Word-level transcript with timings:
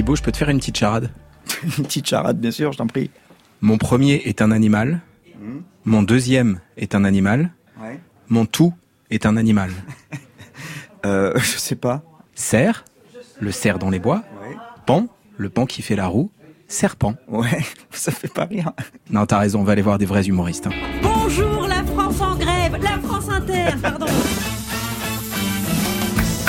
Thibaut, 0.00 0.16
je 0.16 0.22
peux 0.22 0.32
te 0.32 0.38
faire 0.38 0.48
une 0.48 0.60
petite 0.60 0.78
charade 0.78 1.10
Une 1.62 1.84
petite 1.84 2.06
charade, 2.06 2.40
bien 2.40 2.50
sûr, 2.50 2.72
je 2.72 2.78
t'en 2.78 2.86
prie. 2.86 3.10
Mon 3.60 3.76
premier 3.76 4.14
est 4.24 4.40
un 4.40 4.50
animal. 4.50 5.02
Mon 5.84 6.02
deuxième 6.02 6.60
est 6.78 6.94
un 6.94 7.04
animal. 7.04 7.50
Ouais. 7.78 8.00
Mon 8.30 8.46
tout 8.46 8.72
est 9.10 9.26
un 9.26 9.36
animal. 9.36 9.70
Euh, 11.06 11.32
je 11.38 11.56
sais 11.56 11.76
pas. 11.76 12.02
Cerf, 12.34 12.84
le 13.40 13.52
cerf 13.52 13.78
dans 13.78 13.88
les 13.88 13.98
bois. 13.98 14.22
Ouais. 14.42 14.54
Pan, 14.84 15.06
le 15.38 15.48
pan 15.48 15.64
qui 15.64 15.80
fait 15.80 15.96
la 15.96 16.06
roue. 16.08 16.30
Serpent. 16.68 17.14
Ouais, 17.26 17.64
ça 17.90 18.12
fait 18.12 18.28
pas 18.32 18.44
rire. 18.44 18.72
Non, 19.10 19.24
t'as 19.24 19.38
raison, 19.38 19.60
on 19.60 19.64
va 19.64 19.72
aller 19.72 19.80
voir 19.80 19.96
des 19.96 20.04
vrais 20.04 20.24
humoristes. 20.26 20.66
hein. 20.66 20.72
Bonjour 21.02 21.66
la 21.66 21.82
France 21.84 22.20
en 22.20 22.36
grève, 22.36 22.76
la 22.82 22.98
France 22.98 23.30
Inter, 23.30 23.76
pardon. 23.80 24.04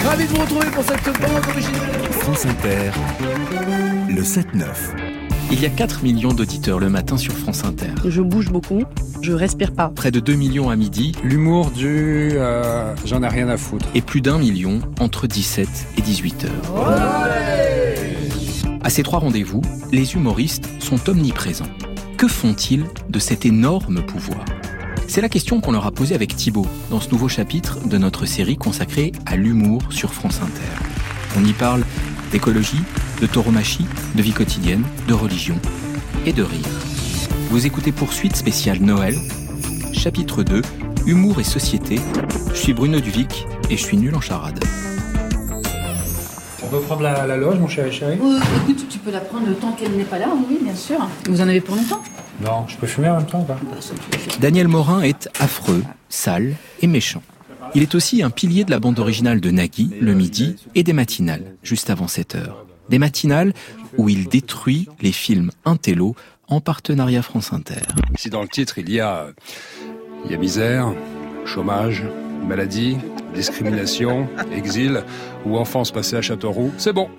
Ravi 0.05 0.25
de 0.25 0.29
vous 0.29 0.41
retrouver 0.41 0.67
pour 0.67 0.83
cette 0.83 1.03
bande 1.05 1.45
originale. 1.49 2.03
France 2.11 2.45
Inter, 2.45 2.91
le 4.09 4.21
7-9. 4.21 4.65
Il 5.51 5.61
y 5.61 5.65
a 5.65 5.69
4 5.69 6.03
millions 6.03 6.33
d'auditeurs 6.33 6.79
le 6.79 6.89
matin 6.89 7.17
sur 7.17 7.33
France 7.33 7.63
Inter. 7.65 7.91
Je 8.05 8.21
bouge 8.21 8.49
beaucoup, 8.49 8.83
je 9.21 9.31
respire 9.33 9.73
pas. 9.73 9.89
Près 9.89 10.11
de 10.11 10.19
2 10.19 10.33
millions 10.33 10.69
à 10.69 10.75
midi 10.75 11.11
L'humour 11.23 11.71
du 11.71 12.31
euh, 12.33 12.93
j'en 13.05 13.21
ai 13.23 13.27
rien 13.27 13.49
à 13.49 13.57
foutre. 13.57 13.85
et 13.93 14.01
plus 14.01 14.21
d'un 14.21 14.37
million 14.39 14.79
entre 14.99 15.27
17 15.27 15.67
et 15.97 16.01
18 16.01 16.45
heures. 16.45 16.87
À 18.83 18.89
ces 18.89 19.03
trois 19.03 19.19
rendez-vous, 19.19 19.61
les 19.91 20.15
humoristes 20.15 20.69
sont 20.79 21.09
omniprésents. 21.09 21.69
Que 22.17 22.27
font-ils 22.27 22.85
de 23.09 23.19
cet 23.19 23.45
énorme 23.45 24.01
pouvoir? 24.01 24.43
C'est 25.13 25.19
la 25.19 25.27
question 25.27 25.59
qu'on 25.59 25.73
leur 25.73 25.85
a 25.85 25.91
posée 25.91 26.15
avec 26.15 26.37
Thibaut 26.37 26.65
dans 26.89 27.01
ce 27.01 27.09
nouveau 27.09 27.27
chapitre 27.27 27.85
de 27.85 27.97
notre 27.97 28.25
série 28.25 28.55
consacrée 28.55 29.11
à 29.25 29.35
l'humour 29.35 29.81
sur 29.89 30.13
France 30.13 30.39
Inter. 30.41 30.85
On 31.37 31.43
y 31.43 31.51
parle 31.51 31.83
d'écologie, 32.31 32.79
de 33.19 33.27
tauromachie, 33.27 33.85
de 34.15 34.21
vie 34.21 34.31
quotidienne, 34.31 34.85
de 35.09 35.13
religion 35.13 35.57
et 36.25 36.31
de 36.31 36.43
rire. 36.43 36.65
Vous 37.49 37.65
écoutez 37.65 37.91
Poursuite 37.91 38.37
spéciale 38.37 38.79
Noël, 38.79 39.13
chapitre 39.91 40.43
2, 40.43 40.61
Humour 41.05 41.41
et 41.41 41.43
société. 41.43 41.99
Je 42.53 42.57
suis 42.57 42.73
Bruno 42.73 43.01
Duvic 43.01 43.45
et 43.69 43.75
je 43.75 43.83
suis 43.83 43.97
nul 43.97 44.15
en 44.15 44.21
charade. 44.21 44.63
On 46.63 46.67
peut 46.69 46.79
prendre 46.79 47.01
la, 47.01 47.27
la 47.27 47.35
loge, 47.35 47.59
mon 47.59 47.67
chéri 47.67 47.91
chéri? 47.91 48.17
Euh, 48.23 48.39
écoute, 48.63 48.85
tu 48.89 48.97
peux 48.99 49.11
la 49.11 49.19
prendre 49.19 49.45
le 49.45 49.55
temps 49.55 49.73
qu'elle 49.73 49.91
n'est 49.91 50.05
pas 50.05 50.19
là, 50.19 50.29
oui, 50.49 50.57
bien 50.63 50.75
sûr. 50.75 51.05
Vous 51.25 51.41
en 51.41 51.49
avez 51.49 51.59
pour 51.59 51.75
longtemps? 51.75 52.01
Non, 52.43 52.65
je 52.67 52.75
peux 52.77 52.87
fumer 52.87 53.09
en 53.09 53.17
même 53.17 53.25
temps 53.25 53.41
ou 53.41 53.43
pas 53.43 53.59
Daniel 54.39 54.67
Morin 54.67 55.01
est 55.01 55.29
affreux, 55.39 55.83
sale 56.09 56.55
et 56.81 56.87
méchant. 56.87 57.21
Il 57.75 57.83
est 57.83 57.95
aussi 57.95 58.23
un 58.23 58.29
pilier 58.29 58.63
de 58.63 58.71
la 58.71 58.79
bande 58.79 58.99
originale 58.99 59.39
de 59.39 59.51
Nagui, 59.51 59.91
le 60.01 60.13
midi, 60.13 60.55
et 60.75 60.83
des 60.83 60.93
matinales, 60.93 61.55
juste 61.63 61.89
avant 61.89 62.07
7 62.07 62.35
heures. 62.35 62.65
Des 62.89 62.99
matinales 62.99 63.53
où 63.97 64.09
il 64.09 64.27
détruit 64.27 64.89
les 65.01 65.11
films 65.11 65.51
Intello 65.65 66.15
en 66.47 66.59
partenariat 66.59 67.21
France 67.21 67.53
Inter. 67.53 67.81
Si 68.15 68.29
dans 68.29 68.41
le 68.41 68.49
titre 68.49 68.77
il 68.77 68.91
y 68.91 68.99
a, 68.99 69.27
il 70.25 70.31
y 70.31 70.33
a 70.33 70.37
misère, 70.37 70.93
chômage, 71.45 72.03
maladie, 72.45 72.97
discrimination, 73.33 74.27
exil 74.53 75.03
ou 75.45 75.57
enfance 75.57 75.91
passée 75.91 76.17
à 76.17 76.21
Châteauroux, 76.21 76.73
c'est 76.77 76.93
bon. 76.93 77.09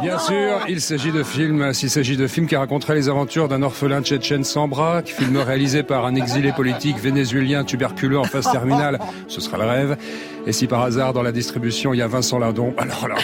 Bien 0.00 0.18
sûr, 0.18 0.60
il 0.68 0.80
s'agit 0.80 1.12
de 1.12 1.22
films, 1.22 1.72
s'il 1.74 1.90
s'agit 1.90 2.16
de 2.16 2.26
films 2.26 2.46
qui 2.46 2.56
raconteraient 2.56 2.94
les 2.94 3.08
aventures 3.08 3.48
d'un 3.48 3.62
orphelin 3.62 4.02
tchétchène 4.02 4.44
sans 4.44 4.66
bras, 4.66 5.02
film 5.04 5.36
réalisé 5.36 5.82
par 5.82 6.06
un 6.06 6.14
exilé 6.14 6.52
politique 6.52 6.98
vénézuélien 6.98 7.64
tuberculeux 7.64 8.18
en 8.18 8.24
phase 8.24 8.50
terminale, 8.50 8.98
ce 9.28 9.40
sera 9.40 9.58
le 9.58 9.64
rêve. 9.64 9.96
Et 10.46 10.52
si 10.52 10.66
par 10.66 10.82
hasard 10.82 11.12
dans 11.12 11.22
la 11.22 11.32
distribution 11.32 11.92
il 11.92 11.98
y 11.98 12.02
a 12.02 12.06
Vincent 12.06 12.38
Lardon, 12.38 12.74
alors 12.78 13.08
là, 13.08 13.16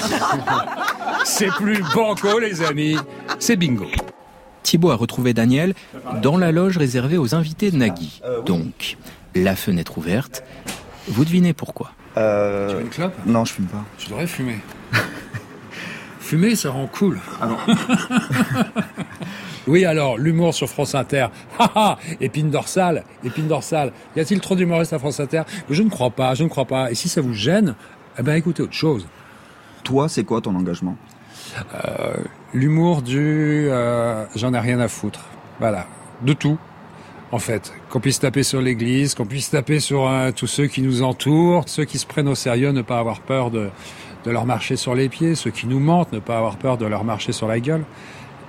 c'est 1.25 1.51
plus 1.53 1.83
banco 1.95 2.39
les 2.39 2.63
amis, 2.63 2.97
c'est 3.39 3.57
bingo. 3.57 3.87
Thibaut 4.63 4.91
a 4.91 4.97
retrouvé 4.97 5.33
Daniel 5.33 5.75
dans 6.23 6.37
la 6.37 6.53
loge 6.53 6.77
réservée 6.77 7.19
aux 7.19 7.35
invités 7.35 7.71
de 7.71 7.77
Nagui. 7.77 8.21
Donc, 8.45 8.97
la 9.35 9.57
fenêtre 9.57 9.97
ouverte. 9.99 10.43
Vous 11.09 11.25
devinez 11.25 11.53
pourquoi? 11.53 11.93
Euh... 12.17 12.69
Tu 12.69 12.75
veux 12.75 12.83
une 12.83 12.89
clope? 12.89 13.15
Non, 13.27 13.45
je 13.45 13.53
fume 13.53 13.67
pas. 13.67 13.85
Tu 13.99 14.09
devrais 14.09 14.27
fumer. 14.27 14.59
Fumer, 16.27 16.57
ça 16.57 16.71
rend 16.71 16.89
cool. 16.89 17.21
oui, 19.69 19.85
alors, 19.85 20.19
l'humour 20.19 20.55
sur 20.55 20.69
France 20.69 20.95
Inter. 20.95 21.29
Épine 22.21 22.51
dorsale, 22.51 23.05
épine 23.25 23.47
dorsale. 23.47 23.93
Y 24.17 24.21
a-t-il 24.21 24.41
trop 24.41 24.57
d'humoristes 24.57 24.93
à 24.93 24.99
France 24.99 25.21
Inter? 25.21 25.43
Je 25.71 25.83
ne 25.83 25.89
crois 25.89 26.11
pas, 26.11 26.35
je 26.35 26.43
ne 26.43 26.49
crois 26.49 26.65
pas. 26.65 26.91
Et 26.91 26.95
si 26.95 27.09
ça 27.09 27.21
vous 27.21 27.33
gêne, 27.33 27.77
eh 28.19 28.23
ben 28.23 28.35
écoutez 28.35 28.63
autre 28.63 28.73
chose. 28.73 29.07
Toi, 29.85 30.09
c'est 30.09 30.25
quoi 30.25 30.41
ton 30.41 30.55
engagement? 30.57 30.97
L'humour 32.53 33.03
du 33.03 33.69
euh, 33.71 34.25
j'en 34.35 34.53
ai 34.53 34.59
rien 34.59 34.81
à 34.81 34.89
foutre. 34.89 35.21
Voilà, 35.61 35.87
de 36.23 36.33
tout. 36.33 36.59
En 37.33 37.41
fait, 37.41 37.73
qu'on 37.91 37.99
puisse 37.99 38.21
taper 38.21 38.45
sur 38.45 38.61
l'Église, 38.61 39.15
qu'on 39.15 39.27
puisse 39.27 39.51
taper 39.51 39.81
sur 39.81 40.09
euh, 40.09 40.31
tous 40.31 40.47
ceux 40.47 40.67
qui 40.69 40.81
nous 40.81 41.03
entourent, 41.03 41.65
ceux 41.67 41.85
qui 41.85 41.99
se 41.99 42.07
prennent 42.07 42.29
au 42.29 42.37
sérieux, 42.37 42.71
ne 42.71 42.83
pas 42.83 43.01
avoir 43.01 43.21
peur 43.21 43.51
de, 43.51 43.69
de 44.25 44.31
leur 44.31 44.47
marcher 44.47 44.77
sur 44.77 44.95
les 44.95 45.09
pieds, 45.09 45.35
ceux 45.35 45.51
qui 45.51 45.67
nous 45.67 45.81
mentent, 45.81 46.13
ne 46.13 46.21
pas 46.21 46.39
avoir 46.39 46.57
peur 46.57 46.79
de 46.79 46.87
leur 46.87 47.03
marcher 47.03 47.33
sur 47.33 47.49
la 47.49 47.59
gueule, 47.59 47.85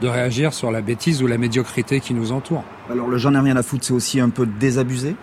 de 0.01 0.07
réagir 0.07 0.53
sur 0.53 0.69
la 0.69 0.81
bêtise 0.81 1.23
ou 1.23 1.27
la 1.27 1.39
médiocrité 1.39 1.99
qui 2.01 2.13
nous 2.13 2.31
entoure. 2.31 2.63
Alors, 2.91 3.07
le 3.07 3.17
j'en 3.17 3.33
ai 3.33 3.39
rien 3.39 3.57
à 3.57 3.63
foutre, 3.63 3.83
c'est 3.83 3.93
aussi 3.93 4.19
un 4.19 4.29
peu 4.29 4.45
désabusé? 4.45 5.15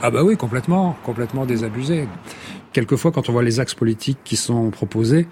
Ah 0.00 0.10
bah 0.10 0.22
oui, 0.22 0.36
complètement, 0.36 0.96
complètement 1.04 1.44
désabusé. 1.44 2.06
Quelquefois, 2.72 3.10
quand 3.10 3.28
on 3.28 3.32
voit 3.32 3.42
les 3.42 3.58
axes 3.58 3.74
politiques 3.74 4.18
qui 4.22 4.36
sont 4.36 4.70
proposés 4.70 5.26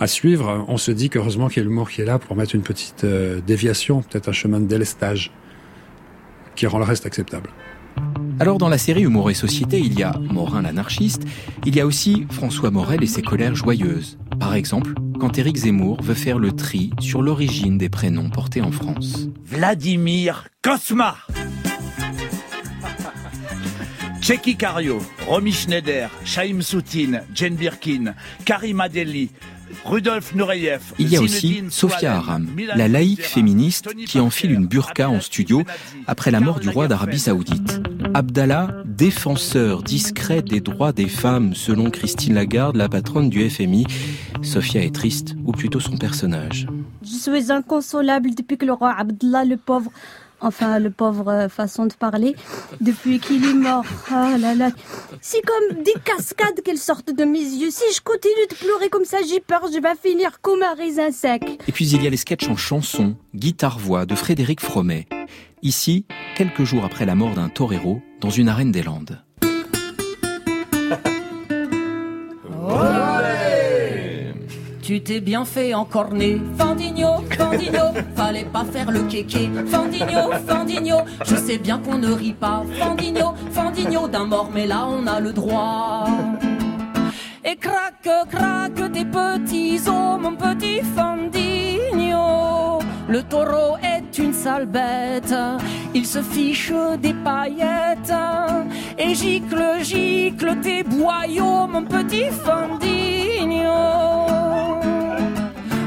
à 0.00 0.08
suivre, 0.08 0.64
on 0.66 0.76
se 0.76 0.90
dit 0.90 1.08
qu'heureusement 1.08 1.48
qu'il 1.48 1.62
y 1.62 1.66
a 1.66 1.68
l'humour 1.68 1.88
qui 1.88 2.00
est 2.00 2.04
là 2.04 2.18
pour 2.18 2.34
mettre 2.34 2.54
une 2.54 2.62
petite 2.62 3.04
euh, 3.04 3.40
déviation, 3.46 4.02
peut-être 4.02 4.28
un 4.28 4.32
chemin 4.32 4.58
de 4.58 4.66
délestage 4.66 5.30
qui 6.56 6.66
rend 6.66 6.78
le 6.78 6.84
reste 6.84 7.06
acceptable. 7.06 7.50
Alors 8.38 8.58
dans 8.58 8.68
la 8.68 8.78
série 8.78 9.02
Humour 9.02 9.30
et 9.30 9.34
Société, 9.34 9.78
il 9.78 9.98
y 9.98 10.02
a 10.02 10.12
Morin 10.18 10.62
l'anarchiste, 10.62 11.22
il 11.64 11.74
y 11.74 11.80
a 11.80 11.86
aussi 11.86 12.26
François 12.30 12.70
Morel 12.70 13.02
et 13.02 13.06
ses 13.06 13.22
colères 13.22 13.54
joyeuses. 13.54 14.18
Par 14.38 14.54
exemple, 14.54 14.92
quand 15.18 15.38
Éric 15.38 15.56
Zemmour 15.56 16.02
veut 16.02 16.14
faire 16.14 16.38
le 16.38 16.52
tri 16.52 16.90
sur 17.00 17.22
l'origine 17.22 17.78
des 17.78 17.88
prénoms 17.88 18.28
portés 18.28 18.60
en 18.60 18.72
France. 18.72 19.28
Vladimir 19.44 20.48
Kosma. 20.62 21.16
Tchéki 24.20 24.56
Cario, 24.56 24.98
Romy 25.28 25.52
Schneider, 25.52 26.10
Chaim 26.24 26.60
Soutine, 26.60 27.22
Jane 27.32 27.54
Birkin, 27.54 28.14
Karima 28.44 28.88
Deli, 28.88 29.30
Rudolf 29.84 30.34
Nureyev. 30.34 30.80
Il 30.98 31.08
y 31.08 31.16
a 31.16 31.22
aussi 31.22 31.62
Sophia 31.70 32.16
Aram, 32.16 32.48
la 32.74 32.88
laïque 32.88 33.24
féministe 33.24 33.94
qui 34.06 34.20
enfile 34.20 34.52
une 34.52 34.66
burqa 34.66 35.08
en 35.08 35.20
studio 35.20 35.62
après 36.06 36.30
la 36.30 36.40
mort 36.40 36.60
du 36.60 36.68
roi 36.68 36.88
d'Arabie. 36.88 37.18
Saoudite. 37.18 37.80
Abdallah, 38.14 38.82
défenseur 38.84 39.82
discret 39.82 40.42
des 40.42 40.60
droits 40.60 40.92
des 40.92 41.08
femmes 41.08 41.54
selon 41.54 41.90
Christine 41.90 42.34
Lagarde, 42.34 42.76
la 42.76 42.88
patronne 42.88 43.28
du 43.28 43.48
FMI. 43.48 43.86
Sophia 44.42 44.82
est 44.82 44.94
triste, 44.94 45.34
ou 45.44 45.52
plutôt 45.52 45.80
son 45.80 45.96
personnage. 45.96 46.66
Je 47.02 47.08
suis 47.10 47.52
inconsolable 47.52 48.34
depuis 48.34 48.56
que 48.56 48.66
le 48.66 48.72
roi 48.72 48.94
Abdallah, 48.96 49.44
le 49.44 49.56
pauvre, 49.56 49.90
enfin 50.40 50.78
le 50.78 50.90
pauvre 50.90 51.28
euh, 51.28 51.48
façon 51.48 51.86
de 51.86 51.94
parler, 51.94 52.36
depuis 52.80 53.18
qu'il 53.20 53.44
est 53.44 53.54
mort. 53.54 53.84
Ah 54.10 54.36
là 54.38 54.54
là, 54.54 54.70
c'est 55.20 55.42
comme 55.42 55.82
des 55.82 55.94
cascades 56.04 56.62
qu'elles 56.64 56.78
sortent 56.78 57.14
de 57.14 57.24
mes 57.24 57.38
yeux. 57.38 57.70
Si 57.70 57.84
je 57.94 58.00
continue 58.00 58.46
de 58.50 58.54
pleurer 58.54 58.88
comme 58.88 59.04
ça, 59.04 59.18
j'ai 59.28 59.40
peur, 59.40 59.66
je 59.72 59.80
vais 59.80 59.94
finir 60.02 60.40
comme 60.40 60.62
un 60.62 60.74
raisin 60.74 61.10
sec. 61.10 61.42
Et 61.66 61.72
puis 61.72 61.88
il 61.88 62.02
y 62.02 62.06
a 62.06 62.10
les 62.10 62.16
sketchs 62.16 62.48
en 62.48 62.56
chanson, 62.56 63.16
guitare-voix 63.34 64.06
de 64.06 64.14
Frédéric 64.14 64.60
Fromet. 64.60 65.06
Ici, 65.62 66.06
quelques 66.36 66.64
jours 66.64 66.84
après 66.84 67.06
la 67.06 67.14
mort 67.14 67.34
d'un 67.34 67.48
torero 67.48 68.00
dans 68.20 68.30
une 68.30 68.48
arène 68.48 68.72
des 68.72 68.82
Landes. 68.82 69.22
Tu 74.86 75.02
t'es 75.02 75.18
bien 75.18 75.44
fait 75.44 75.74
encorner, 75.74 76.40
Fandigno, 76.56 77.16
Fandigno, 77.36 77.86
fallait 78.14 78.44
pas 78.44 78.64
faire 78.64 78.88
le 78.88 79.00
kéké, 79.00 79.50
Fandigno, 79.66 80.30
Fandigno, 80.46 80.98
je 81.24 81.34
sais 81.34 81.58
bien 81.58 81.80
qu'on 81.80 81.98
ne 81.98 82.12
rit 82.12 82.34
pas, 82.34 82.62
Fandigno, 82.78 83.34
Fandigno 83.50 84.06
d'un 84.06 84.26
mort, 84.26 84.48
mais 84.54 84.68
là 84.68 84.86
on 84.88 85.04
a 85.08 85.18
le 85.18 85.32
droit. 85.32 86.06
Et 87.44 87.56
craque, 87.56 88.08
craque 88.30 88.92
tes 88.92 89.04
petits 89.04 89.80
os, 89.88 90.20
mon 90.20 90.36
petit 90.36 90.82
Fandigno. 90.94 92.78
Le 93.08 93.24
taureau 93.24 93.76
est 93.82 94.16
une 94.18 94.32
sale 94.32 94.66
bête, 94.66 95.34
il 95.94 96.06
se 96.06 96.22
fiche 96.22 96.72
des 97.02 97.14
paillettes. 97.24 98.14
Et 98.96 99.16
gicle, 99.16 99.80
gicle 99.82 100.60
tes 100.62 100.84
boyaux, 100.84 101.66
mon 101.66 101.82
petit 101.82 102.26
Fandigno. 102.30 104.15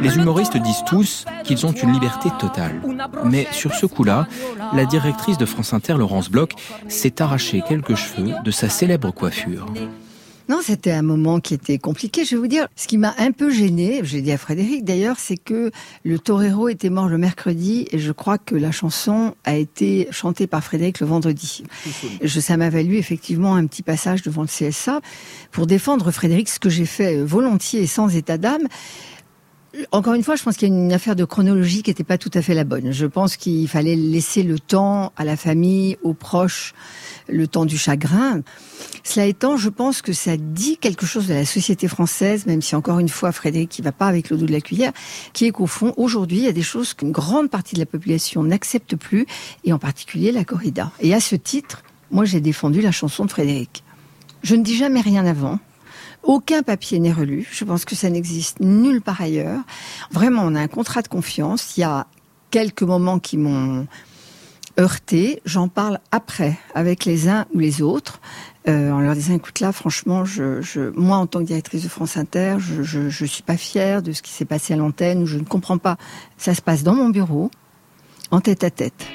Les 0.01 0.15
humoristes 0.15 0.57
disent 0.57 0.83
tous 0.85 1.25
qu'ils 1.43 1.65
ont 1.65 1.71
une 1.71 1.91
liberté 1.91 2.29
totale. 2.39 2.81
Mais 3.25 3.47
sur 3.51 3.73
ce 3.73 3.85
coup-là, 3.85 4.27
la 4.73 4.85
directrice 4.85 5.37
de 5.37 5.45
France 5.45 5.73
Inter, 5.73 5.95
Laurence 5.97 6.29
Bloch, 6.29 6.51
s'est 6.87 7.21
arraché 7.21 7.61
quelques 7.67 7.95
cheveux 7.95 8.33
de 8.43 8.51
sa 8.51 8.69
célèbre 8.69 9.11
coiffure. 9.11 9.65
Non, 10.49 10.61
c'était 10.63 10.91
un 10.91 11.03
moment 11.03 11.39
qui 11.39 11.53
était 11.53 11.77
compliqué. 11.77 12.25
Je 12.25 12.31
vais 12.31 12.41
vous 12.41 12.47
dire, 12.47 12.67
ce 12.75 12.87
qui 12.87 12.97
m'a 12.97 13.13
un 13.19 13.31
peu 13.31 13.51
gêné, 13.51 14.01
j'ai 14.01 14.21
dit 14.21 14.31
à 14.31 14.37
Frédéric 14.39 14.83
d'ailleurs, 14.83 15.17
c'est 15.19 15.37
que 15.37 15.69
le 16.03 16.17
torero 16.17 16.69
était 16.69 16.89
mort 16.89 17.07
le 17.07 17.19
mercredi 17.19 17.87
et 17.91 17.99
je 17.99 18.11
crois 18.11 18.39
que 18.39 18.55
la 18.55 18.71
chanson 18.71 19.35
a 19.45 19.55
été 19.55 20.07
chantée 20.09 20.47
par 20.47 20.63
Frédéric 20.63 21.01
le 21.01 21.05
vendredi. 21.05 21.63
Je, 22.23 22.39
ça 22.39 22.57
m'a 22.57 22.71
valu 22.71 22.97
effectivement 22.97 23.53
un 23.53 23.67
petit 23.67 23.83
passage 23.83 24.23
devant 24.23 24.41
le 24.41 24.47
CSA 24.47 25.01
pour 25.51 25.67
défendre 25.67 26.09
Frédéric, 26.09 26.49
ce 26.49 26.59
que 26.59 26.69
j'ai 26.71 26.87
fait 26.87 27.21
volontiers 27.21 27.83
et 27.83 27.87
sans 27.87 28.15
état 28.15 28.39
d'âme. 28.39 28.67
Encore 29.91 30.15
une 30.15 30.23
fois, 30.23 30.35
je 30.35 30.41
pense 30.41 30.57
qu'il 30.57 30.67
y 30.67 30.71
a 30.71 30.75
une 30.75 30.91
affaire 30.91 31.15
de 31.15 31.25
chronologie 31.25 31.83
qui 31.83 31.91
n'était 31.91 32.03
pas 32.03 32.17
tout 32.17 32.31
à 32.33 32.41
fait 32.41 32.55
la 32.55 32.63
bonne. 32.63 32.91
Je 32.91 33.05
pense 33.05 33.37
qu'il 33.37 33.67
fallait 33.67 33.95
laisser 33.95 34.41
le 34.41 34.57
temps 34.57 35.13
à 35.15 35.23
la 35.23 35.37
famille, 35.37 35.95
aux 36.01 36.15
proches, 36.15 36.73
le 37.27 37.47
temps 37.47 37.65
du 37.65 37.77
chagrin. 37.77 38.41
Cela 39.03 39.27
étant, 39.27 39.57
je 39.57 39.69
pense 39.69 40.01
que 40.01 40.11
ça 40.11 40.37
dit 40.37 40.77
quelque 40.77 41.05
chose 41.05 41.27
de 41.27 41.35
la 41.35 41.45
société 41.45 41.87
française, 41.87 42.47
même 42.47 42.63
si 42.63 42.75
encore 42.75 42.97
une 42.97 43.09
fois, 43.09 43.31
Frédéric 43.31 43.69
qui 43.69 43.83
va 43.83 43.91
pas 43.91 44.07
avec 44.07 44.31
le 44.31 44.37
dos 44.37 44.47
de 44.47 44.51
la 44.51 44.61
cuillère, 44.61 44.91
qui 45.33 45.45
est 45.45 45.51
qu'au 45.51 45.67
fond, 45.67 45.93
aujourd'hui, 45.97 46.39
il 46.39 46.43
y 46.45 46.47
a 46.47 46.51
des 46.51 46.63
choses 46.63 46.95
qu'une 46.95 47.11
grande 47.11 47.51
partie 47.51 47.75
de 47.75 47.79
la 47.79 47.85
population 47.85 48.41
n'accepte 48.43 48.95
plus, 48.95 49.27
et 49.65 49.71
en 49.71 49.79
particulier 49.79 50.31
la 50.31 50.45
corrida. 50.45 50.91
Et 50.99 51.13
à 51.13 51.19
ce 51.19 51.35
titre, 51.35 51.83
moi, 52.09 52.25
j'ai 52.25 52.41
défendu 52.41 52.81
la 52.81 52.91
chanson 52.91 53.25
de 53.25 53.29
Frédéric. 53.29 53.83
Je 54.41 54.55
ne 54.55 54.63
dis 54.63 54.75
jamais 54.75 55.01
rien 55.01 55.25
avant. 55.27 55.59
Aucun 56.23 56.63
papier 56.63 56.99
n'est 56.99 57.13
relu. 57.13 57.47
Je 57.51 57.63
pense 57.63 57.85
que 57.85 57.95
ça 57.95 58.09
n'existe 58.09 58.59
nulle 58.59 59.01
part 59.01 59.21
ailleurs. 59.21 59.61
Vraiment, 60.11 60.43
on 60.43 60.55
a 60.55 60.59
un 60.59 60.67
contrat 60.67 61.01
de 61.01 61.07
confiance. 61.07 61.77
Il 61.77 61.81
y 61.81 61.83
a 61.83 62.07
quelques 62.51 62.83
moments 62.83 63.19
qui 63.19 63.37
m'ont 63.37 63.87
heurté. 64.79 65.41
J'en 65.45 65.67
parle 65.67 65.99
après 66.11 66.57
avec 66.75 67.05
les 67.05 67.29
uns 67.29 67.45
ou 67.53 67.59
les 67.59 67.81
autres. 67.81 68.19
Euh, 68.67 68.91
en 68.91 68.99
leur 68.99 69.15
disant, 69.15 69.33
écoute 69.33 69.61
là, 69.61 69.71
franchement, 69.71 70.25
je, 70.25 70.61
je, 70.61 70.91
moi 70.95 71.17
en 71.17 71.27
tant 71.27 71.39
que 71.39 71.45
directrice 71.45 71.83
de 71.83 71.89
France 71.89 72.17
Inter, 72.17 72.57
je, 72.59 72.83
je, 72.83 73.09
je 73.09 73.25
suis 73.25 73.41
pas 73.41 73.57
fière 73.57 74.03
de 74.03 74.11
ce 74.11 74.21
qui 74.21 74.31
s'est 74.31 74.45
passé 74.45 74.73
à 74.73 74.77
l'antenne, 74.77 75.23
ou 75.23 75.25
je 75.25 75.37
ne 75.37 75.45
comprends 75.45 75.77
pas. 75.77 75.97
Ça 76.37 76.53
se 76.53 76.61
passe 76.61 76.83
dans 76.83 76.93
mon 76.93 77.09
bureau, 77.09 77.49
en 78.31 78.41
tête 78.41 78.63
à 78.63 78.69
tête. 78.69 79.07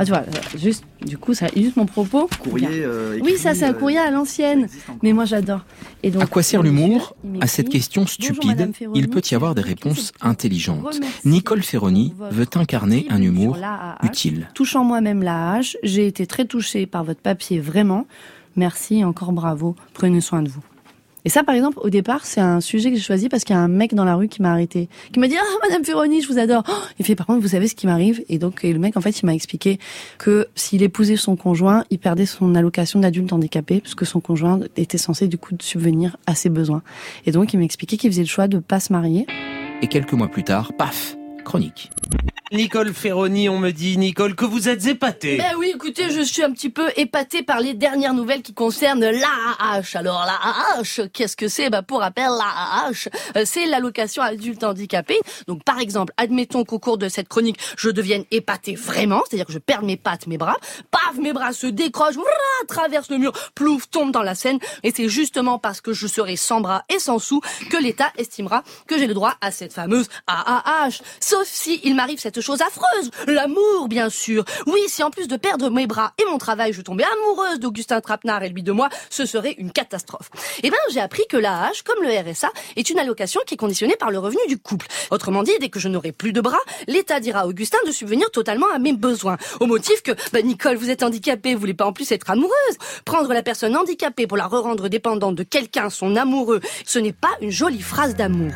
Ah, 0.00 0.04
tu 0.06 0.12
vois, 0.12 0.20
euh, 0.20 0.58
juste, 0.58 0.84
du 1.04 1.18
coup, 1.18 1.34
ça 1.34 1.48
illustre 1.54 1.78
mon 1.78 1.84
propos. 1.84 2.26
Courrier. 2.42 2.68
euh, 2.70 3.18
Oui, 3.22 3.36
ça, 3.36 3.54
c'est 3.54 3.66
un 3.66 3.72
euh, 3.72 3.74
courrier 3.74 3.98
à 3.98 4.10
l'ancienne. 4.10 4.66
Mais 5.02 5.12
moi, 5.12 5.26
j'adore. 5.26 5.60
Et 6.02 6.10
donc, 6.10 6.22
À 6.22 6.26
quoi 6.26 6.42
sert 6.42 6.62
le 6.62 6.70
l'humour 6.70 7.14
À 7.42 7.46
cette 7.46 7.68
question 7.68 8.06
stupide, 8.06 8.72
Ferroni. 8.74 8.98
il 8.98 9.10
peut 9.10 9.20
y 9.30 9.34
avoir 9.34 9.54
des 9.54 9.60
réponses 9.60 10.12
intelligentes. 10.22 10.98
Nicole 11.26 11.62
Ferroni 11.62 12.14
veut 12.30 12.46
incarner 12.54 13.08
un 13.10 13.20
humour 13.20 13.58
utile. 14.02 14.48
Touchant 14.54 14.84
moi-même 14.84 15.22
la 15.22 15.52
hache, 15.52 15.76
j'ai 15.82 16.06
été 16.06 16.26
très 16.26 16.46
touchée 16.46 16.86
par 16.86 17.04
votre 17.04 17.20
papier, 17.20 17.60
vraiment. 17.60 18.06
Merci 18.56 19.04
encore 19.04 19.32
bravo. 19.32 19.76
Prenez 19.92 20.22
soin 20.22 20.42
de 20.42 20.48
vous. 20.48 20.62
Et 21.24 21.28
ça, 21.28 21.44
par 21.44 21.54
exemple, 21.54 21.78
au 21.82 21.90
départ, 21.90 22.24
c'est 22.24 22.40
un 22.40 22.60
sujet 22.60 22.90
que 22.90 22.96
j'ai 22.96 23.02
choisi 23.02 23.28
parce 23.28 23.44
qu'il 23.44 23.54
y 23.54 23.58
a 23.58 23.62
un 23.62 23.68
mec 23.68 23.94
dans 23.94 24.04
la 24.04 24.14
rue 24.14 24.28
qui 24.28 24.42
m'a 24.42 24.52
arrêté, 24.52 24.88
qui 25.12 25.20
m'a 25.20 25.28
dit 25.28 25.36
ah 25.38 25.58
Madame 25.68 25.84
Ferroni, 25.84 26.22
je 26.22 26.28
vous 26.28 26.38
adore. 26.38 26.62
Oh 26.68 26.72
il 26.98 27.04
fait 27.04 27.14
par 27.14 27.26
contre, 27.26 27.40
vous 27.40 27.48
savez 27.48 27.68
ce 27.68 27.74
qui 27.74 27.86
m'arrive? 27.86 28.22
Et 28.28 28.38
donc 28.38 28.62
le 28.62 28.78
mec, 28.78 28.96
en 28.96 29.00
fait, 29.00 29.20
il 29.20 29.26
m'a 29.26 29.34
expliqué 29.34 29.78
que 30.18 30.48
s'il 30.54 30.82
épousait 30.82 31.16
son 31.16 31.36
conjoint, 31.36 31.84
il 31.90 31.98
perdait 31.98 32.26
son 32.26 32.54
allocation 32.54 33.00
d'adulte 33.00 33.32
handicapé 33.32 33.80
parce 33.80 33.94
que 33.94 34.04
son 34.04 34.20
conjoint 34.20 34.60
était 34.76 34.98
censé 34.98 35.28
du 35.28 35.38
coup 35.38 35.54
subvenir 35.60 36.16
à 36.26 36.34
ses 36.34 36.48
besoins. 36.48 36.82
Et 37.26 37.32
donc 37.32 37.52
il 37.52 37.58
m'a 37.58 37.64
expliqué 37.64 37.96
qu'il 37.96 38.10
faisait 38.10 38.22
le 38.22 38.28
choix 38.28 38.48
de 38.48 38.58
pas 38.58 38.80
se 38.80 38.92
marier. 38.92 39.26
Et 39.82 39.86
quelques 39.86 40.12
mois 40.12 40.28
plus 40.28 40.44
tard, 40.44 40.72
paf, 40.76 41.16
chronique. 41.44 41.90
Nicole 42.52 42.92
Ferroni, 42.92 43.48
on 43.48 43.60
me 43.60 43.70
dit, 43.70 43.96
Nicole, 43.96 44.34
que 44.34 44.44
vous 44.44 44.68
êtes 44.68 44.86
épatée. 44.86 45.36
Ben 45.36 45.54
oui, 45.56 45.70
écoutez, 45.72 46.10
je 46.10 46.20
suis 46.20 46.42
un 46.42 46.50
petit 46.50 46.68
peu 46.68 46.88
épatée 46.96 47.44
par 47.44 47.60
les 47.60 47.74
dernières 47.74 48.12
nouvelles 48.12 48.42
qui 48.42 48.54
concernent 48.54 49.08
l'AAH. 49.08 49.94
Alors 49.94 50.26
l'AAH, 50.26 51.06
qu'est-ce 51.12 51.36
que 51.36 51.46
c'est? 51.46 51.70
Ben 51.70 51.82
pour 51.82 52.00
rappel, 52.00 52.24
l'AAH, 52.24 53.08
euh, 53.36 53.44
c'est 53.46 53.66
l'allocation 53.66 54.24
adulte 54.24 54.64
handicapé. 54.64 55.20
Donc 55.46 55.62
par 55.62 55.78
exemple, 55.78 56.12
admettons 56.16 56.64
qu'au 56.64 56.80
cours 56.80 56.98
de 56.98 57.08
cette 57.08 57.28
chronique, 57.28 57.56
je 57.78 57.88
devienne 57.88 58.24
épatée 58.32 58.74
vraiment, 58.74 59.22
c'est-à-dire 59.28 59.46
que 59.46 59.52
je 59.52 59.60
perde 59.60 59.84
mes 59.84 59.96
pattes, 59.96 60.26
mes 60.26 60.36
bras, 60.36 60.56
paf, 60.90 61.18
mes 61.20 61.32
bras 61.32 61.52
se 61.52 61.68
décrochent, 61.68 62.16
vrah, 62.16 62.66
traverse 62.66 63.10
le 63.10 63.18
mur, 63.18 63.32
plouf, 63.54 63.88
tombe 63.88 64.10
dans 64.10 64.22
la 64.22 64.34
Seine. 64.34 64.58
Et 64.82 64.90
c'est 64.90 65.08
justement 65.08 65.60
parce 65.60 65.80
que 65.80 65.92
je 65.92 66.08
serai 66.08 66.34
sans 66.34 66.60
bras 66.60 66.82
et 66.88 66.98
sans 66.98 67.20
sous 67.20 67.40
que 67.70 67.76
l'État 67.76 68.10
estimera 68.18 68.64
que 68.88 68.98
j'ai 68.98 69.06
le 69.06 69.14
droit 69.14 69.36
à 69.40 69.52
cette 69.52 69.72
fameuse 69.72 70.08
AAH. 70.26 71.00
Sauf 71.20 71.46
si 71.46 71.80
il 71.84 71.94
m'arrive 71.94 72.18
cette 72.18 72.39
chose 72.40 72.60
affreuse, 72.62 73.10
l'amour 73.26 73.88
bien 73.88 74.10
sûr. 74.10 74.44
Oui, 74.66 74.80
si 74.88 75.02
en 75.02 75.10
plus 75.10 75.28
de 75.28 75.36
perdre 75.36 75.70
mes 75.70 75.86
bras 75.86 76.12
et 76.18 76.24
mon 76.30 76.38
travail, 76.38 76.72
je 76.72 76.82
tombais 76.82 77.04
amoureuse 77.04 77.60
d'Augustin 77.60 78.00
Trapenard 78.00 78.42
et 78.42 78.48
lui 78.48 78.62
de 78.62 78.72
moi, 78.72 78.88
ce 79.10 79.26
serait 79.26 79.54
une 79.58 79.72
catastrophe. 79.72 80.30
Eh 80.62 80.70
ben, 80.70 80.78
j'ai 80.92 81.00
appris 81.00 81.26
que 81.28 81.36
l'AAH, 81.36 81.82
comme 81.84 82.02
le 82.02 82.10
RSA, 82.10 82.50
est 82.76 82.90
une 82.90 82.98
allocation 82.98 83.40
qui 83.46 83.54
est 83.54 83.56
conditionnée 83.56 83.96
par 83.96 84.10
le 84.10 84.18
revenu 84.18 84.40
du 84.48 84.58
couple. 84.58 84.86
Autrement 85.10 85.42
dit, 85.42 85.52
dès 85.60 85.68
que 85.68 85.80
je 85.80 85.88
n'aurai 85.88 86.12
plus 86.12 86.32
de 86.32 86.40
bras, 86.40 86.60
l'État 86.86 87.20
dira 87.20 87.40
à 87.40 87.46
Augustin 87.46 87.78
de 87.86 87.92
subvenir 87.92 88.30
totalement 88.30 88.70
à 88.72 88.78
mes 88.78 88.92
besoins. 88.92 89.36
Au 89.60 89.66
motif 89.66 90.02
que, 90.02 90.12
bah, 90.32 90.42
Nicole, 90.42 90.76
vous 90.76 90.90
êtes 90.90 91.02
handicapée, 91.02 91.54
vous 91.54 91.60
voulez 91.60 91.74
pas 91.74 91.86
en 91.86 91.92
plus 91.92 92.10
être 92.12 92.30
amoureuse. 92.30 92.54
Prendre 93.04 93.32
la 93.32 93.42
personne 93.42 93.76
handicapée 93.76 94.26
pour 94.26 94.36
la 94.36 94.46
re-rendre 94.46 94.88
dépendante 94.88 95.34
de 95.34 95.42
quelqu'un, 95.42 95.90
son 95.90 96.16
amoureux, 96.16 96.60
ce 96.84 96.98
n'est 96.98 97.12
pas 97.12 97.36
une 97.40 97.50
jolie 97.50 97.82
phrase 97.82 98.14
d'amour. 98.14 98.52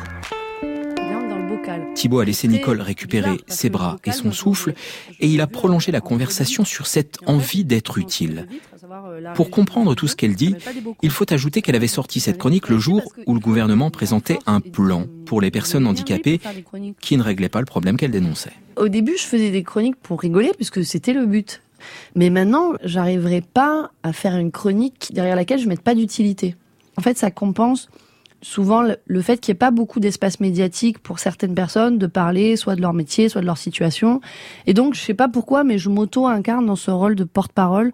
Thibault 1.93 2.19
a 2.19 2.25
laissé 2.25 2.47
Nicole 2.47 2.81
récupérer 2.81 3.37
ses 3.47 3.69
bras 3.69 3.97
et 4.05 4.11
son 4.11 4.31
souffle, 4.31 4.73
et 5.19 5.27
il 5.27 5.41
a 5.41 5.47
prolongé 5.47 5.91
la 5.91 6.01
conversation 6.01 6.65
sur 6.65 6.87
cette 6.87 7.17
envie 7.25 7.65
d'être 7.65 7.97
utile. 7.97 8.47
Pour 9.35 9.49
comprendre 9.49 9.95
tout 9.95 10.07
ce 10.07 10.15
qu'elle 10.15 10.35
dit, 10.35 10.55
il 11.01 11.09
faut 11.09 11.31
ajouter 11.31 11.61
qu'elle 11.61 11.75
avait 11.75 11.87
sorti 11.87 12.19
cette 12.19 12.37
chronique 12.37 12.69
le 12.69 12.77
jour 12.77 13.13
où 13.25 13.33
le 13.33 13.39
gouvernement 13.39 13.89
présentait 13.89 14.39
un 14.45 14.59
plan 14.59 15.05
pour 15.25 15.41
les 15.41 15.51
personnes 15.51 15.87
handicapées 15.87 16.39
qui 17.01 17.17
ne 17.17 17.23
réglait 17.23 17.49
pas 17.49 17.59
le 17.59 17.65
problème 17.65 17.97
qu'elle 17.97 18.11
dénonçait. 18.11 18.53
Au 18.75 18.87
début, 18.87 19.17
je 19.17 19.23
faisais 19.23 19.51
des 19.51 19.63
chroniques 19.63 19.95
pour 19.95 20.19
rigoler, 20.19 20.51
puisque 20.55 20.83
c'était 20.83 21.13
le 21.13 21.25
but. 21.25 21.61
Mais 22.15 22.29
maintenant, 22.29 22.73
j'arriverai 22.83 23.41
pas 23.41 23.91
à 24.03 24.13
faire 24.13 24.35
une 24.35 24.51
chronique 24.51 25.11
derrière 25.13 25.35
laquelle 25.35 25.59
je 25.59 25.67
mette 25.67 25.81
pas 25.81 25.95
d'utilité. 25.95 26.55
En 26.97 27.01
fait, 27.01 27.17
ça 27.17 27.31
compense 27.31 27.89
souvent 28.45 28.83
le, 28.83 29.21
fait 29.21 29.37
qu'il 29.37 29.51
n'y 29.51 29.55
ait 29.55 29.57
pas 29.57 29.71
beaucoup 29.71 29.99
d'espace 29.99 30.39
médiatique 30.39 30.99
pour 30.99 31.17
certaines 31.17 31.55
personnes 31.55 31.97
de 31.97 32.05
parler 32.05 32.55
soit 32.57 32.75
de 32.75 32.81
leur 32.81 32.93
métier, 32.93 33.27
soit 33.27 33.41
de 33.41 33.45
leur 33.47 33.57
situation. 33.57 34.21
Et 34.67 34.75
donc, 34.75 34.93
je 34.93 35.01
sais 35.01 35.15
pas 35.15 35.27
pourquoi, 35.27 35.63
mais 35.63 35.79
je 35.79 35.89
m'auto-incarne 35.89 36.67
dans 36.67 36.75
ce 36.75 36.91
rôle 36.91 37.15
de 37.15 37.23
porte-parole. 37.23 37.91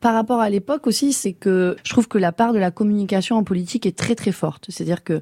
Par 0.00 0.14
rapport 0.14 0.40
à 0.40 0.48
l'époque 0.48 0.86
aussi, 0.86 1.12
c'est 1.12 1.34
que 1.34 1.76
je 1.84 1.90
trouve 1.90 2.08
que 2.08 2.16
la 2.16 2.32
part 2.32 2.54
de 2.54 2.58
la 2.58 2.70
communication 2.70 3.36
en 3.36 3.44
politique 3.44 3.84
est 3.84 3.96
très 3.96 4.14
très 4.14 4.32
forte. 4.32 4.64
C'est-à-dire 4.70 5.04
que 5.04 5.20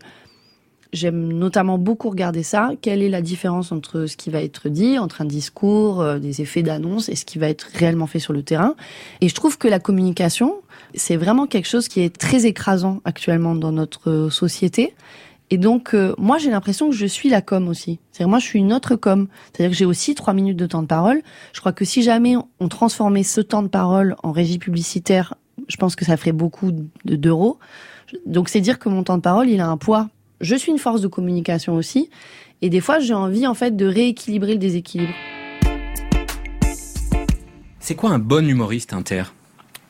J'aime 0.95 1.33
notamment 1.35 1.77
beaucoup 1.77 2.09
regarder 2.09 2.43
ça. 2.43 2.71
Quelle 2.81 3.03
est 3.03 3.11
la 3.11 3.21
différence 3.21 3.73
entre 3.73 4.07
ce 4.07 4.17
qui 4.17 4.31
va 4.31 4.41
être 4.41 4.71
dit, 4.71 4.99
entre 4.99 5.21
un 5.21 5.27
discours, 5.27 6.01
euh, 6.01 6.19
des 6.19 6.41
effets 6.41 6.63
d'annonce 6.63 7.11
et 7.11 7.15
ce 7.15 7.27
qui 7.27 7.39
va 7.39 7.49
être 7.49 7.69
réellement 7.75 8.07
fait 8.07 8.21
sur 8.21 8.33
le 8.33 8.43
terrain? 8.43 8.75
Et 9.21 9.29
je 9.29 9.35
trouve 9.35 9.59
que 9.59 9.69
la 9.69 9.81
communication, 9.81 10.55
c'est 10.95 11.17
vraiment 11.17 11.47
quelque 11.47 11.69
chose 11.69 11.89
qui 11.89 12.01
est 12.01 12.17
très 12.17 12.47
écrasant 12.47 13.01
actuellement 13.05 13.55
dans 13.55 13.71
notre 13.73 14.11
euh, 14.11 14.31
société. 14.31 14.95
Et 15.51 15.59
donc, 15.59 15.93
euh, 15.95 16.15
moi, 16.17 16.39
j'ai 16.39 16.51
l'impression 16.51 16.89
que 16.89 16.97
je 16.97 17.07
suis 17.07 17.29
la 17.29 17.43
com 17.43 17.69
aussi. 17.69 17.99
C'est-à-dire, 18.13 18.31
moi, 18.31 18.39
je 18.39 18.47
suis 18.47 18.59
une 18.59 18.73
autre 18.73 18.97
com. 18.97 19.29
C'est-à-dire 19.53 19.71
que 19.71 19.77
j'ai 19.77 19.85
aussi 19.87 20.15
trois 20.15 20.33
minutes 20.33 20.57
de 20.59 20.67
temps 20.67 20.83
de 20.83 20.87
parole. 20.87 21.21
Je 21.53 21.61
crois 21.61 21.73
que 21.73 21.85
si 21.85 22.03
jamais 22.03 22.35
on 22.61 22.69
transformait 22.69 23.23
ce 23.25 23.43
temps 23.43 23.63
de 23.63 23.69
parole 23.69 24.17
en 24.23 24.33
régie 24.33 24.59
publicitaire, 24.59 25.35
je 25.69 25.77
pense 25.77 25.97
que 25.97 26.05
ça 26.07 26.17
ferait 26.17 26.33
beaucoup 26.33 26.73
de- 26.73 27.17
d'euros. 27.17 27.59
Donc, 28.25 28.49
c'est 28.49 28.61
dire 28.61 28.79
que 28.79 28.89
mon 28.89 29.03
temps 29.03 29.17
de 29.19 29.23
parole, 29.23 29.51
il 29.51 29.61
a 29.61 29.69
un 29.69 29.77
poids 29.77 30.09
je 30.41 30.55
suis 30.55 30.73
une 30.73 30.79
force 30.79 31.01
de 31.01 31.09
communication 31.09 31.75
aussi. 31.75 32.11
Et 32.63 32.71
des 32.71 32.81
fois, 32.81 32.99
j'ai 32.99 33.15
envie, 33.15 33.47
en 33.47 33.55
fait, 33.55 33.77
de 33.77 33.87
rééquilibrer 33.87 34.53
le 34.53 34.59
déséquilibre. 34.59 35.15
C'est 37.81 37.95
quoi 37.95 38.11
un 38.11 38.19
bon 38.19 38.49
humoriste 38.49 38.93
inter? 38.93 39.25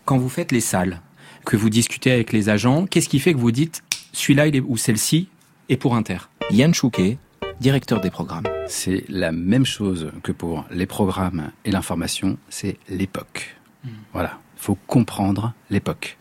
Quand 0.05 0.19
vous 0.19 0.29
faites 0.29 0.53
les 0.53 0.61
salles, 0.61 1.01
que 1.45 1.57
vous 1.57 1.71
discutez 1.71 2.13
avec 2.13 2.33
les 2.33 2.49
agents, 2.49 2.87
qu'est-ce 2.87 3.09
qui 3.09 3.19
fait 3.19 3.33
que 3.33 3.39
vous 3.39 3.53
dites 3.53 3.83
celui-là 4.13 4.47
il 4.47 4.57
est, 4.57 4.61
ou 4.61 4.77
celle-ci 4.77 5.29
est 5.69 5.77
pour 5.77 5.95
inter? 5.95 6.19
Yann 6.51 6.75
Chouquet, 6.75 7.19
directeur 7.61 8.01
des 8.01 8.11
programmes. 8.11 8.45
C'est 8.69 9.05
la 9.09 9.33
même 9.33 9.65
chose 9.65 10.13
que 10.23 10.33
pour 10.33 10.67
les 10.71 10.87
programmes 10.87 11.51
et 11.65 11.71
l'information, 11.71 12.37
c'est 12.49 12.77
l'époque. 12.89 13.57
Voilà, 14.13 14.39
il 14.57 14.61
faut 14.61 14.79
comprendre 14.87 15.55
l'époque. 15.71 16.18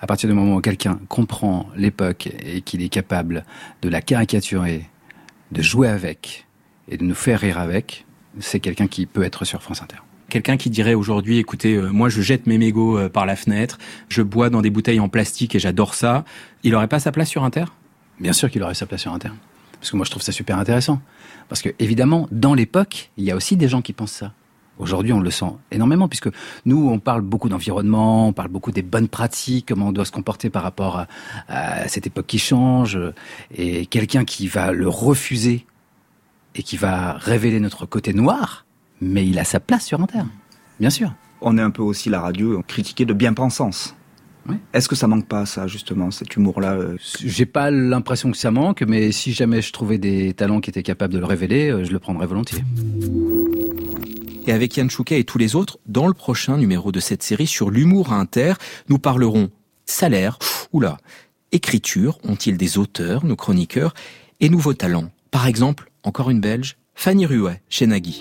À 0.00 0.06
partir 0.06 0.28
du 0.28 0.34
moment 0.34 0.56
où 0.56 0.60
quelqu'un 0.60 0.98
comprend 1.08 1.68
l'époque 1.76 2.28
et 2.44 2.60
qu'il 2.60 2.82
est 2.82 2.88
capable 2.88 3.44
de 3.82 3.88
la 3.88 4.00
caricaturer, 4.00 4.88
de 5.52 5.62
jouer 5.62 5.88
avec 5.88 6.46
et 6.88 6.96
de 6.96 7.04
nous 7.04 7.14
faire 7.14 7.40
rire 7.40 7.58
avec, 7.58 8.06
c'est 8.40 8.60
quelqu'un 8.60 8.86
qui 8.86 9.06
peut 9.06 9.22
être 9.22 9.44
sur 9.44 9.62
France 9.62 9.82
Inter. 9.82 9.96
Quelqu'un 10.28 10.56
qui 10.56 10.70
dirait 10.70 10.94
aujourd'hui, 10.94 11.38
écoutez, 11.38 11.74
euh, 11.74 11.90
moi 11.90 12.08
je 12.08 12.20
jette 12.20 12.46
mes 12.46 12.58
mégots 12.58 12.98
euh, 12.98 13.08
par 13.08 13.26
la 13.26 13.36
fenêtre, 13.36 13.78
je 14.08 14.22
bois 14.22 14.50
dans 14.50 14.62
des 14.62 14.70
bouteilles 14.70 15.00
en 15.00 15.08
plastique 15.08 15.54
et 15.54 15.58
j'adore 15.58 15.94
ça, 15.94 16.24
il 16.62 16.74
aurait 16.74 16.88
pas 16.88 16.98
sa 16.98 17.12
place 17.12 17.28
sur 17.28 17.44
Inter? 17.44 17.64
Bien 18.20 18.32
sûr 18.32 18.50
qu'il 18.50 18.62
aurait 18.62 18.74
sa 18.74 18.86
place 18.86 19.02
sur 19.02 19.12
Inter. 19.12 19.30
Parce 19.78 19.90
que 19.90 19.96
moi 19.96 20.04
je 20.04 20.10
trouve 20.10 20.22
ça 20.22 20.32
super 20.32 20.58
intéressant. 20.58 21.00
Parce 21.48 21.62
que 21.62 21.68
évidemment, 21.78 22.26
dans 22.32 22.54
l'époque, 22.54 23.10
il 23.16 23.24
y 23.24 23.30
a 23.30 23.36
aussi 23.36 23.56
des 23.56 23.68
gens 23.68 23.82
qui 23.82 23.92
pensent 23.92 24.12
ça. 24.12 24.32
Aujourd'hui, 24.78 25.12
on 25.12 25.20
le 25.20 25.30
sent 25.30 25.52
énormément 25.70 26.08
puisque 26.08 26.28
nous, 26.64 26.88
on 26.88 26.98
parle 26.98 27.22
beaucoup 27.22 27.48
d'environnement, 27.48 28.28
on 28.28 28.32
parle 28.32 28.48
beaucoup 28.48 28.72
des 28.72 28.82
bonnes 28.82 29.08
pratiques, 29.08 29.66
comment 29.68 29.88
on 29.88 29.92
doit 29.92 30.04
se 30.04 30.12
comporter 30.12 30.50
par 30.50 30.62
rapport 30.62 30.98
à, 30.98 31.06
à 31.48 31.88
cette 31.88 32.06
époque 32.06 32.26
qui 32.26 32.38
change. 32.38 32.98
Et 33.54 33.86
quelqu'un 33.86 34.24
qui 34.24 34.48
va 34.48 34.72
le 34.72 34.88
refuser 34.88 35.66
et 36.54 36.62
qui 36.62 36.76
va 36.76 37.12
révéler 37.12 37.60
notre 37.60 37.86
côté 37.86 38.12
noir, 38.12 38.64
mais 39.00 39.26
il 39.26 39.38
a 39.38 39.44
sa 39.44 39.60
place 39.60 39.86
sur 39.86 40.00
Inter, 40.00 40.22
bien 40.80 40.90
sûr. 40.90 41.12
On 41.40 41.58
est 41.58 41.62
un 41.62 41.70
peu 41.70 41.82
aussi 41.82 42.08
la 42.08 42.20
radio 42.20 42.62
critiquée 42.66 43.04
de 43.04 43.12
bien-pensance. 43.12 43.94
Est-ce 44.72 44.88
que 44.88 44.94
ça 44.94 45.06
manque 45.06 45.26
pas, 45.26 45.46
ça, 45.46 45.66
justement, 45.66 46.10
cet 46.10 46.36
humour-là 46.36 46.74
euh 46.74 46.96
J'ai 47.24 47.46
pas 47.46 47.70
l'impression 47.70 48.30
que 48.30 48.36
ça 48.36 48.50
manque, 48.50 48.82
mais 48.82 49.10
si 49.10 49.32
jamais 49.32 49.62
je 49.62 49.72
trouvais 49.72 49.98
des 49.98 50.34
talents 50.34 50.60
qui 50.60 50.70
étaient 50.70 50.82
capables 50.82 51.14
de 51.14 51.18
le 51.18 51.24
révéler, 51.24 51.70
euh, 51.70 51.84
je 51.84 51.92
le 51.92 51.98
prendrais 51.98 52.26
volontiers. 52.26 52.62
Et 54.46 54.52
avec 54.52 54.76
Yann 54.76 54.90
Chouquet 54.90 55.20
et 55.20 55.24
tous 55.24 55.38
les 55.38 55.56
autres, 55.56 55.78
dans 55.86 56.06
le 56.06 56.12
prochain 56.12 56.58
numéro 56.58 56.92
de 56.92 57.00
cette 57.00 57.22
série 57.22 57.46
sur 57.46 57.70
l'humour 57.70 58.12
à 58.12 58.16
Inter, 58.16 58.54
nous 58.88 58.98
parlerons 58.98 59.50
salaire, 59.86 60.38
oula, 60.72 60.98
écriture, 61.52 62.18
ont-ils 62.24 62.58
des 62.58 62.76
auteurs, 62.76 63.24
nos 63.24 63.36
chroniqueurs, 63.36 63.94
et 64.40 64.48
nouveaux 64.50 64.74
talents. 64.74 65.10
Par 65.30 65.46
exemple, 65.46 65.90
encore 66.02 66.30
une 66.30 66.40
Belge, 66.40 66.76
Fanny 66.94 67.24
Ruet, 67.24 67.62
chez 67.70 67.86
Nagui. 67.86 68.20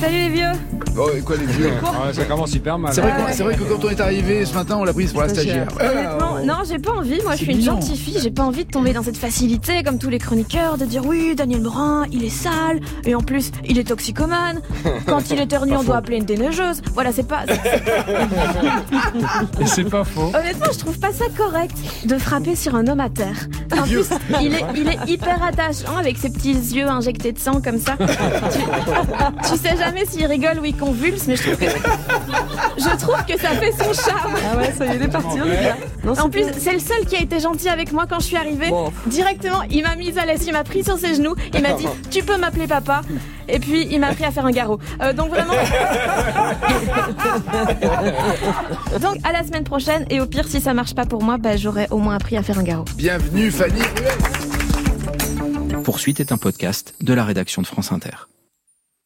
Salut 0.00 0.14
les 0.16 0.28
vieux 0.28 0.52
Oh, 0.98 1.10
et 1.14 1.20
quoi 1.20 1.36
les 1.36 1.44
vieux 1.44 1.66
Ouais, 1.68 2.12
ça 2.14 2.24
commence 2.24 2.54
hyper 2.54 2.78
mal. 2.78 2.90
C'est 2.94 3.02
vrai, 3.02 3.10
que- 3.12 3.32
c'est 3.34 3.42
vrai 3.42 3.54
que 3.54 3.64
quand 3.64 3.84
on 3.84 3.90
est 3.90 4.00
arrivé 4.00 4.46
ce 4.46 4.54
matin, 4.54 4.76
on 4.78 4.84
l'a 4.84 4.94
prise 4.94 5.12
pour 5.12 5.20
la 5.20 5.28
stagiaire. 5.28 5.68
Honnêtement, 5.78 6.38
non, 6.42 6.62
j'ai 6.66 6.78
pas 6.78 6.92
envie. 6.92 7.20
Moi, 7.22 7.32
je 7.32 7.36
suis 7.42 7.52
une 7.52 7.58
mignon. 7.58 7.72
gentille 7.72 7.98
fille. 7.98 8.18
J'ai 8.22 8.30
pas 8.30 8.44
envie 8.44 8.64
de 8.64 8.70
tomber 8.70 8.94
dans 8.94 9.02
cette 9.02 9.18
facilité, 9.18 9.82
comme 9.82 9.98
tous 9.98 10.08
les 10.08 10.18
chroniqueurs, 10.18 10.78
de 10.78 10.86
dire 10.86 11.04
oui, 11.04 11.34
Daniel 11.36 11.60
Morin, 11.60 12.06
il 12.12 12.24
est 12.24 12.30
sale, 12.30 12.80
et 13.04 13.14
en 13.14 13.20
plus, 13.20 13.50
il 13.68 13.78
est 13.78 13.84
toxicomane. 13.84 14.62
Quand 15.06 15.30
il 15.30 15.38
éternue, 15.38 15.76
on 15.76 15.82
doit 15.82 15.96
appeler 15.98 16.16
une 16.16 16.24
déneigeuse. 16.24 16.80
Voilà, 16.94 17.12
c'est 17.12 17.28
pas. 17.28 17.44
Et 19.60 19.66
c'est 19.66 19.84
pas 19.84 20.04
faux. 20.04 20.32
Honnêtement, 20.34 20.72
je 20.72 20.78
trouve 20.78 20.98
pas 20.98 21.12
ça 21.12 21.26
correct 21.36 21.76
de 22.06 22.16
frapper 22.16 22.56
sur 22.56 22.74
un 22.74 22.86
homme 22.86 23.00
à 23.00 23.10
terre. 23.10 23.36
En 23.78 23.82
plus, 23.82 24.08
il 24.40 24.54
est, 24.54 24.64
il 24.74 24.88
est 24.88 24.98
hyper 25.10 25.42
attachant 25.42 25.96
avec 25.98 26.16
ses 26.16 26.30
petits 26.30 26.54
yeux 26.54 26.88
injectés 26.88 27.32
de 27.32 27.38
sang 27.38 27.60
comme 27.62 27.78
ça. 27.78 27.96
Tu, 29.46 29.52
tu 29.52 29.58
sais 29.58 29.76
jamais 29.86 30.06
s'il 30.06 30.26
rigole 30.26 30.58
ou 30.60 30.64
il 30.64 30.76
convulse, 30.76 31.26
mais 31.26 31.36
je 31.36 31.42
trouve 31.42 31.56
que 31.56 31.66
je 32.78 32.96
trouve 32.96 33.24
que 33.26 33.38
ça 33.40 33.50
fait 33.50 33.72
son 33.72 33.92
charme. 33.92 34.34
Ah 34.44 34.56
ouais, 34.56 34.72
ça 34.76 34.86
y 34.86 34.90
est, 34.90 34.96
il 34.96 35.02
est 35.02 35.08
parti, 35.08 35.38
on 35.40 35.46
est 35.46 35.60
bien. 35.60 35.76
Non, 36.04 36.14
c'est 36.14 36.20
en 36.20 36.30
plus, 36.30 36.44
c'est 36.58 36.72
le 36.72 36.78
seul 36.78 37.04
qui 37.06 37.16
a 37.16 37.20
été 37.20 37.40
gentil 37.40 37.68
avec 37.68 37.92
moi 37.92 38.06
quand 38.08 38.20
je 38.20 38.26
suis 38.26 38.36
arrivée. 38.36 38.70
Directement, 39.06 39.62
il 39.70 39.82
m'a 39.82 39.96
mise 39.96 40.18
à 40.18 40.26
l'aise, 40.26 40.44
il 40.46 40.52
m'a 40.52 40.64
pris 40.64 40.84
sur 40.84 40.98
ses 40.98 41.14
genoux, 41.14 41.34
il 41.54 41.62
m'a 41.62 41.72
dit 41.74 41.86
"Tu 42.10 42.22
peux 42.22 42.36
m'appeler 42.36 42.66
papa." 42.66 43.02
Et 43.48 43.60
puis 43.60 43.86
il 43.90 44.00
m'a 44.00 44.08
appris 44.08 44.24
à 44.24 44.32
faire 44.32 44.44
un 44.44 44.50
garrot. 44.50 44.80
Euh, 45.00 45.12
donc 45.12 45.30
vraiment. 45.30 45.52
donc 49.00 49.16
à 49.22 49.32
la 49.32 49.44
semaine 49.44 49.62
prochaine 49.62 50.04
et 50.10 50.20
au 50.20 50.26
pire 50.26 50.48
si 50.48 50.60
ça 50.60 50.74
marche 50.74 50.94
pas 50.94 51.06
pour 51.06 51.22
moi, 51.22 51.36
bah, 51.38 51.56
j'aurais 51.56 51.86
au 51.90 51.98
moins 51.98 52.16
appris 52.16 52.36
à 52.36 52.42
faire 52.42 52.58
un 52.58 52.64
garrot. 52.64 52.84
Bienvenue 52.96 53.52
Fanny 53.52 53.82
Poursuite 55.84 56.18
est 56.18 56.32
un 56.32 56.38
podcast 56.38 56.94
de 57.00 57.14
la 57.14 57.24
rédaction 57.24 57.62
de 57.62 57.68
France 57.68 57.92
Inter. 57.92 58.26